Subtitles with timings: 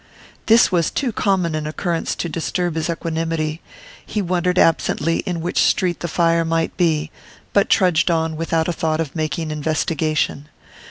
[0.47, 3.61] This was too common an occurrence to disturb his equanimity;
[4.03, 7.11] he wondered absently in which street the fire might be,
[7.53, 10.49] but trudged on without a thought of making investigation.